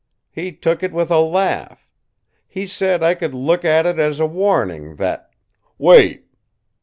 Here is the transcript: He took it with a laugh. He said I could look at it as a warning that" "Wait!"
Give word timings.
He 0.31 0.51
took 0.51 0.81
it 0.81 0.91
with 0.93 1.11
a 1.11 1.19
laugh. 1.19 1.87
He 2.47 2.65
said 2.65 3.03
I 3.03 3.13
could 3.13 3.35
look 3.35 3.63
at 3.63 3.85
it 3.85 3.99
as 3.99 4.19
a 4.19 4.25
warning 4.25 4.95
that" 4.95 5.29
"Wait!" 5.77 6.25